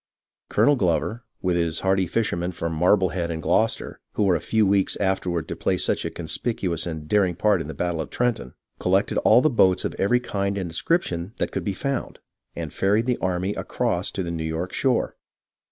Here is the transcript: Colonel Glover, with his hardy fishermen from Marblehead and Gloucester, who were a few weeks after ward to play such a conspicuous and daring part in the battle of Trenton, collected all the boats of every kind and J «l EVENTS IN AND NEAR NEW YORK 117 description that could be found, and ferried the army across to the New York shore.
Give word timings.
Colonel 0.49 0.75
Glover, 0.77 1.25
with 1.43 1.55
his 1.55 1.81
hardy 1.81 2.07
fishermen 2.07 2.53
from 2.53 2.73
Marblehead 2.73 3.29
and 3.29 3.39
Gloucester, 3.39 3.99
who 4.13 4.23
were 4.23 4.35
a 4.35 4.39
few 4.41 4.65
weeks 4.65 4.95
after 4.95 5.29
ward 5.29 5.47
to 5.47 5.55
play 5.55 5.77
such 5.77 6.05
a 6.05 6.09
conspicuous 6.09 6.87
and 6.87 7.07
daring 7.07 7.35
part 7.35 7.61
in 7.61 7.67
the 7.67 7.75
battle 7.75 8.01
of 8.01 8.09
Trenton, 8.09 8.55
collected 8.79 9.19
all 9.19 9.41
the 9.41 9.49
boats 9.51 9.85
of 9.85 9.93
every 9.99 10.19
kind 10.19 10.57
and 10.57 10.71
J 10.71 10.81
«l 10.81 10.81
EVENTS 10.87 10.89
IN 10.89 10.89
AND 10.89 10.91
NEAR 10.91 10.91
NEW 10.91 10.91
YORK 10.91 11.05
117 11.05 11.33
description 11.33 11.33
that 11.37 11.51
could 11.51 11.63
be 11.63 11.73
found, 11.73 12.19
and 12.55 12.73
ferried 12.73 13.05
the 13.05 13.17
army 13.19 13.53
across 13.53 14.09
to 14.09 14.23
the 14.23 14.31
New 14.31 14.43
York 14.43 14.73
shore. 14.73 15.17